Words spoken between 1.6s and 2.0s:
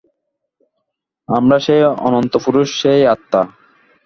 সেই